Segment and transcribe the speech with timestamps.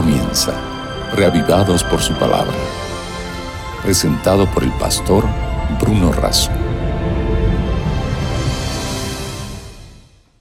[0.00, 0.52] comienza,
[1.16, 2.54] reavivados por su palabra.
[3.82, 5.24] Presentado por el pastor
[5.80, 6.52] Bruno Razo.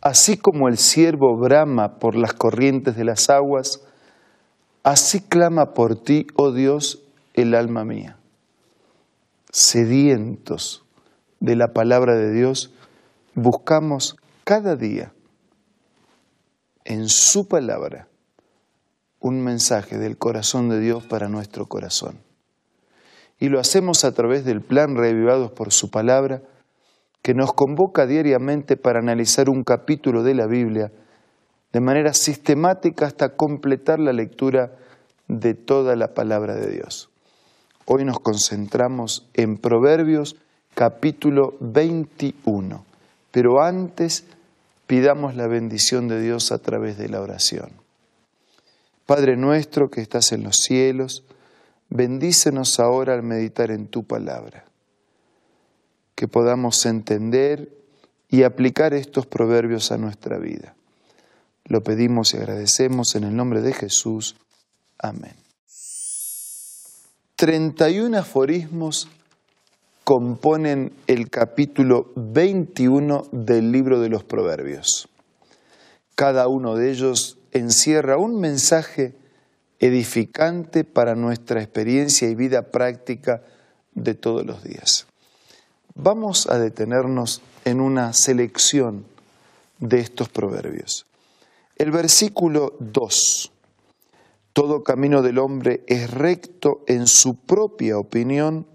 [0.00, 3.80] Así como el siervo brama por las corrientes de las aguas,
[4.82, 8.16] así clama por ti, oh Dios, el alma mía.
[9.52, 10.84] Sedientos
[11.38, 12.74] de la palabra de Dios,
[13.36, 15.12] buscamos cada día
[16.84, 18.08] en su palabra
[19.24, 22.20] un mensaje del corazón de Dios para nuestro corazón.
[23.40, 26.42] Y lo hacemos a través del plan Revivados por su palabra,
[27.22, 30.92] que nos convoca diariamente para analizar un capítulo de la Biblia
[31.72, 34.72] de manera sistemática hasta completar la lectura
[35.26, 37.08] de toda la palabra de Dios.
[37.86, 40.36] Hoy nos concentramos en Proverbios
[40.74, 42.84] capítulo 21,
[43.30, 44.26] pero antes
[44.86, 47.83] pidamos la bendición de Dios a través de la oración.
[49.06, 51.24] Padre nuestro que estás en los cielos,
[51.90, 54.64] bendícenos ahora al meditar en tu palabra,
[56.14, 57.70] que podamos entender
[58.30, 60.74] y aplicar estos proverbios a nuestra vida.
[61.66, 64.36] Lo pedimos y agradecemos en el nombre de Jesús.
[64.98, 65.34] Amén.
[67.36, 69.08] 31 aforismos
[70.04, 75.08] componen el capítulo 21 del libro de los Proverbios.
[76.14, 79.14] Cada uno de ellos encierra un mensaje
[79.78, 83.42] edificante para nuestra experiencia y vida práctica
[83.94, 85.06] de todos los días.
[85.94, 89.06] Vamos a detenernos en una selección
[89.78, 91.06] de estos proverbios.
[91.76, 93.52] El versículo 2.
[94.52, 98.66] Todo camino del hombre es recto en su propia opinión,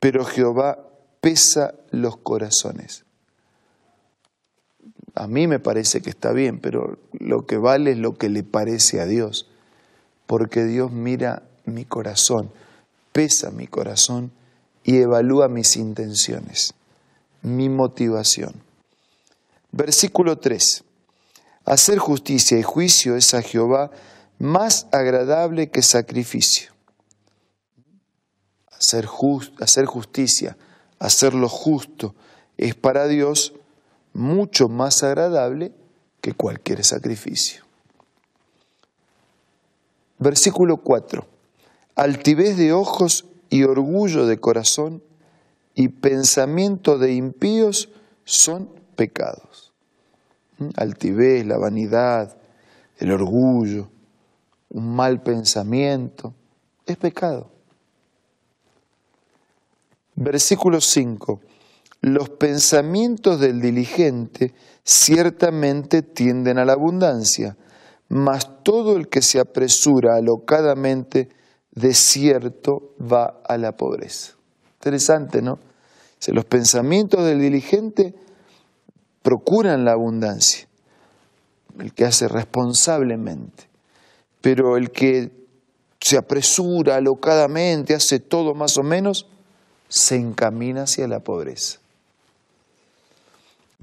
[0.00, 0.78] pero Jehová
[1.20, 3.03] pesa los corazones.
[5.14, 8.42] A mí me parece que está bien, pero lo que vale es lo que le
[8.42, 9.48] parece a Dios,
[10.26, 12.50] porque Dios mira mi corazón,
[13.12, 14.32] pesa mi corazón
[14.82, 16.74] y evalúa mis intenciones,
[17.42, 18.54] mi motivación.
[19.70, 20.84] Versículo 3.
[21.64, 23.90] Hacer justicia y juicio es a Jehová
[24.38, 26.74] más agradable que sacrificio
[28.84, 29.08] hacer,
[29.60, 30.56] hacer justicia,
[30.98, 32.14] hacer lo justo,
[32.56, 33.54] es para Dios
[34.14, 35.72] mucho más agradable
[36.20, 37.64] que cualquier sacrificio.
[40.18, 41.26] Versículo 4.
[41.96, 45.02] Altivez de ojos y orgullo de corazón
[45.74, 47.90] y pensamiento de impíos
[48.24, 49.72] son pecados.
[50.58, 50.68] ¿Mm?
[50.76, 52.36] Altivez, la vanidad,
[52.98, 53.90] el orgullo,
[54.70, 56.32] un mal pensamiento,
[56.86, 57.50] es pecado.
[60.14, 61.40] Versículo 5.
[62.06, 64.52] Los pensamientos del diligente
[64.84, 67.56] ciertamente tienden a la abundancia,
[68.10, 71.30] mas todo el que se apresura alocadamente
[71.70, 74.34] de cierto va a la pobreza.
[74.74, 75.58] Interesante, ¿no?
[76.26, 78.14] los pensamientos del diligente
[79.22, 80.68] procuran la abundancia,
[81.78, 83.64] el que hace responsablemente,
[84.42, 85.32] pero el que
[86.02, 89.26] se apresura alocadamente, hace todo más o menos,
[89.88, 91.80] se encamina hacia la pobreza.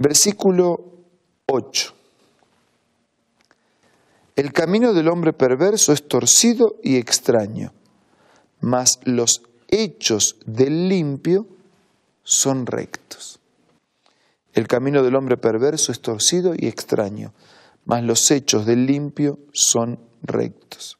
[0.02, 0.84] Versículo
[1.46, 1.94] 8.
[4.36, 7.72] El camino del hombre perverso es torcido y extraño,
[8.62, 11.46] mas los hechos del limpio
[12.24, 13.40] son rectos.
[14.54, 17.32] El camino del hombre perverso es torcido y extraño,
[17.86, 20.98] mas los hechos del limpio son rectos.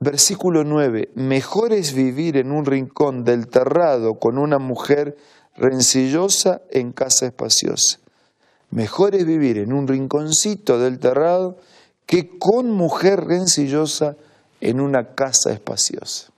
[0.00, 5.16] Versículo 9, mejor es vivir en un rincón del terrado con una mujer
[5.56, 7.98] rencillosa en casa espaciosa.
[8.70, 11.58] Mejor es vivir en un rinconcito del terrado
[12.06, 14.16] que con mujer rencillosa
[14.60, 16.28] en una casa espaciosa.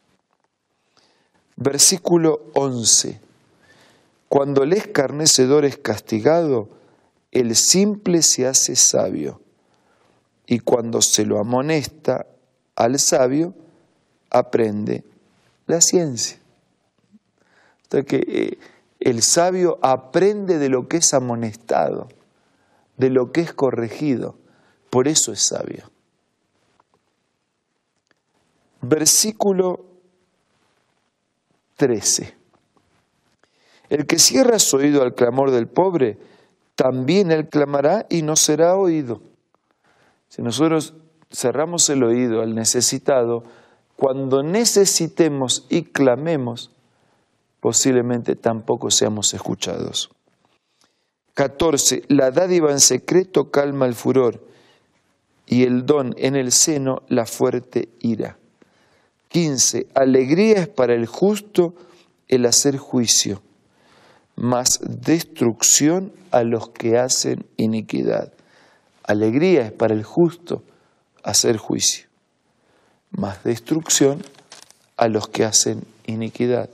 [1.56, 3.20] Versículo 11.
[4.28, 6.68] Cuando el escarnecedor es castigado,
[7.30, 9.40] el simple se hace sabio,
[10.46, 12.26] y cuando se lo amonesta,
[12.76, 13.54] al sabio
[14.30, 15.04] aprende
[15.66, 16.38] la ciencia.
[17.84, 18.58] Entonces que eh,
[19.04, 22.08] el sabio aprende de lo que es amonestado,
[22.96, 24.38] de lo que es corregido,
[24.88, 25.90] por eso es sabio.
[28.80, 29.84] Versículo
[31.76, 32.34] 13.
[33.90, 36.18] El que cierra su oído al clamor del pobre,
[36.74, 39.20] también él clamará y no será oído.
[40.28, 40.94] Si nosotros
[41.30, 43.44] cerramos el oído al necesitado,
[43.96, 46.73] cuando necesitemos y clamemos,
[47.64, 50.10] posiblemente tampoco seamos escuchados.
[51.32, 52.02] 14.
[52.08, 54.46] La dádiva en secreto calma el furor
[55.46, 58.36] y el don en el seno la fuerte ira.
[59.28, 59.86] 15.
[59.94, 61.74] Alegría es para el justo
[62.28, 63.40] el hacer juicio,
[64.36, 68.30] mas destrucción a los que hacen iniquidad.
[69.04, 70.62] Alegría es para el justo
[71.22, 72.08] hacer juicio,
[73.10, 74.22] mas destrucción
[74.98, 76.68] a los que hacen iniquidad.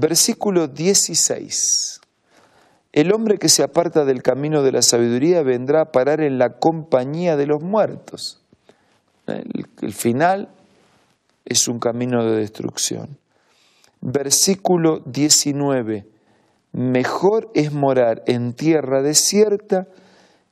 [0.00, 2.00] Versículo 16.
[2.92, 6.50] El hombre que se aparta del camino de la sabiduría vendrá a parar en la
[6.60, 8.40] compañía de los muertos.
[9.26, 10.50] El, final
[11.44, 13.18] es un camino de destrucción.
[14.00, 16.06] Versículo 19.
[16.74, 19.88] Mejor es morar en tierra desierta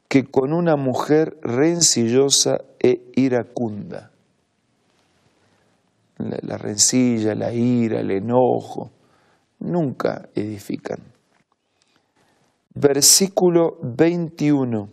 [0.08, 4.10] que con una mujer rencillosa e iracunda.
[6.18, 8.90] la rencilla, la ira, el enojo,
[9.66, 10.98] nunca edifican.
[12.74, 14.90] Versículo 21.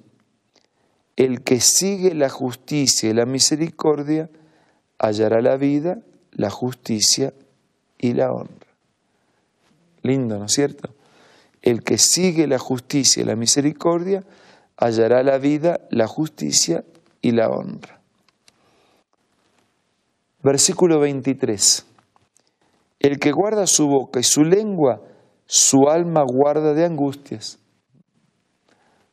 [1.16, 4.30] El que sigue la justicia y la misericordia
[4.98, 6.00] hallará la vida,
[6.32, 7.34] la justicia
[7.98, 8.68] y la honra.
[10.02, 10.94] Lindo, ¿no es cierto?
[11.62, 14.24] El que sigue la justicia y la misericordia
[14.78, 16.84] hallará la vida, la justicia
[17.22, 18.02] y la honra.
[20.42, 21.86] Versículo 23.
[23.04, 25.02] El que guarda su boca y su lengua,
[25.46, 27.60] su alma guarda de angustias.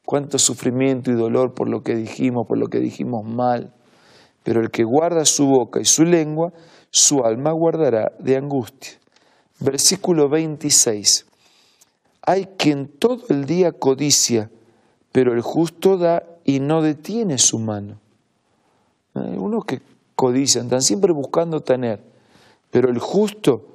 [0.06, 3.74] Cuánto sufrimiento y dolor por lo que dijimos, por lo que dijimos mal.
[4.44, 6.52] Pero el que guarda su boca y su lengua,
[6.90, 8.92] su alma guardará de angustia.
[9.58, 11.26] Versículo 26.
[12.22, 14.52] Hay quien todo el día codicia,
[15.10, 17.98] pero el justo da y no detiene su mano.
[19.14, 19.82] Hay unos que
[20.14, 22.00] codician, están siempre buscando tener,
[22.70, 23.69] pero el justo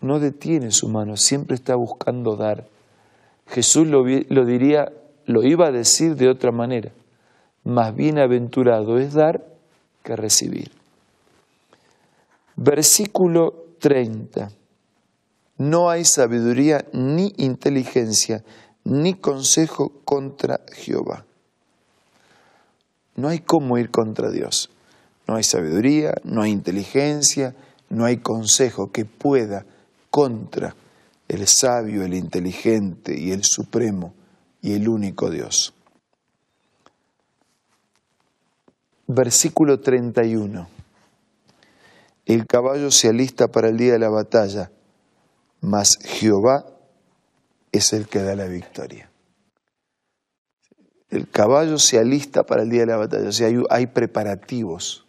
[0.00, 2.66] no detiene su mano, siempre está buscando dar.
[3.46, 4.92] Jesús lo, diría,
[5.26, 6.92] lo iba a decir de otra manera,
[7.64, 9.44] más bienaventurado es dar
[10.02, 10.70] que recibir.
[12.56, 14.50] Versículo 30.
[15.58, 18.44] No hay sabiduría ni inteligencia
[18.84, 21.26] ni consejo contra Jehová.
[23.16, 24.70] No hay cómo ir contra Dios.
[25.26, 27.54] No hay sabiduría, no hay inteligencia,
[27.90, 29.66] no hay consejo que pueda
[30.10, 30.74] contra
[31.28, 34.12] el sabio, el inteligente y el supremo
[34.60, 35.72] y el único Dios.
[39.06, 40.68] Versículo 31.
[42.26, 44.70] El caballo se alista para el día de la batalla,
[45.60, 46.66] mas Jehová
[47.72, 49.08] es el que da la victoria.
[51.10, 55.04] El caballo se alista para el día de la batalla, o sea, hay, hay preparativos,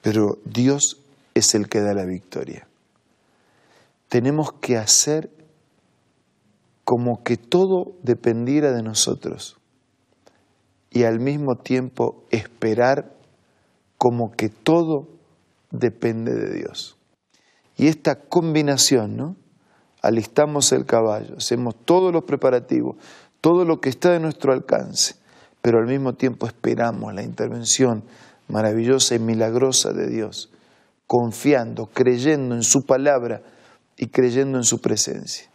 [0.00, 0.98] pero Dios
[1.34, 2.66] es el que da la victoria
[4.12, 5.30] tenemos que hacer
[6.84, 9.56] como que todo dependiera de nosotros
[10.90, 13.16] y al mismo tiempo esperar
[13.96, 15.08] como que todo
[15.70, 16.98] depende de Dios.
[17.74, 19.36] Y esta combinación, ¿no?
[20.02, 22.96] Alistamos el caballo, hacemos todos los preparativos,
[23.40, 25.14] todo lo que está de nuestro alcance,
[25.62, 28.04] pero al mismo tiempo esperamos la intervención
[28.46, 30.52] maravillosa y milagrosa de Dios,
[31.06, 33.40] confiando, creyendo en su palabra,
[34.02, 35.48] y creyendo en su presencia.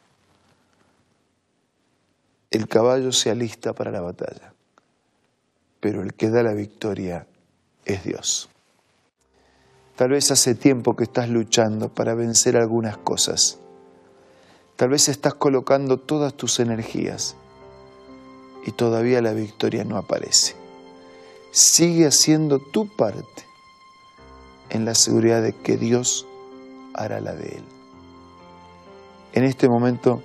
[2.49, 4.53] El caballo se alista para la batalla,
[5.81, 7.27] pero el que da la victoria
[7.83, 8.47] es Dios.
[9.97, 13.57] Tal vez hace tiempo que estás luchando para vencer algunas cosas.
[14.77, 17.35] Tal vez estás colocando todas tus energías
[18.65, 20.55] y todavía la victoria no aparece.
[21.51, 23.45] Sigue haciendo tu parte
[24.69, 26.25] en la seguridad de que Dios
[26.93, 27.76] hará la de él.
[29.37, 30.23] En este momento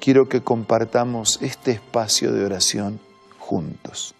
[0.00, 2.98] quiero que compartamos este espacio de oración
[3.38, 4.14] juntos.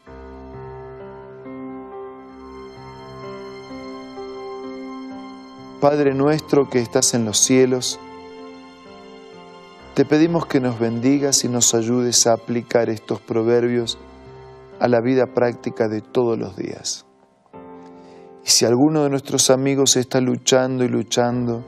[5.81, 7.99] Padre nuestro que estás en los cielos,
[9.95, 13.97] te pedimos que nos bendigas y nos ayudes a aplicar estos proverbios
[14.81, 17.07] a la vida práctica de todos los días.
[18.45, 21.65] Y si alguno de nuestros amigos está luchando y luchando,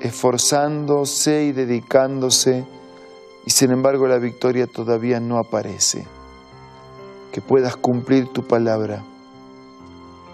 [0.00, 2.64] esforzándose y dedicándose,
[3.44, 6.06] y sin embargo la victoria todavía no aparece.
[7.32, 9.04] Que puedas cumplir tu palabra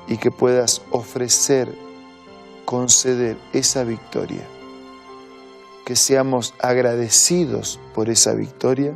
[0.06, 1.74] y que puedas ofrecer,
[2.64, 4.46] conceder esa victoria.
[5.84, 8.94] Que seamos agradecidos por esa victoria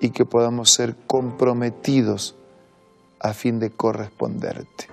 [0.00, 2.34] y que podamos ser comprometidos
[3.20, 4.88] a fin de corresponderte.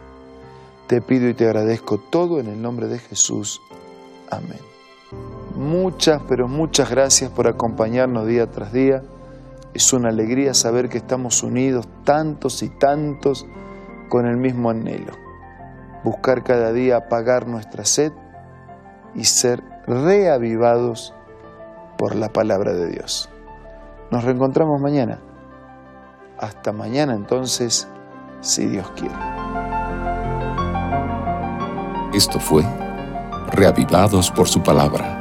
[0.87, 3.61] Te pido y te agradezco todo en el nombre de Jesús.
[4.29, 4.70] Amén.
[5.61, 9.03] Muchas, pero muchas gracias por acompañarnos día tras día.
[9.75, 13.45] Es una alegría saber que estamos unidos tantos y tantos
[14.09, 15.13] con el mismo anhelo.
[16.03, 18.11] Buscar cada día apagar nuestra sed
[19.13, 21.13] y ser reavivados
[21.95, 23.29] por la palabra de Dios.
[24.09, 25.19] Nos reencontramos mañana.
[26.39, 27.87] Hasta mañana entonces,
[28.39, 29.13] si Dios quiere.
[32.13, 32.65] Esto fue
[33.51, 35.20] Reavivados por su palabra,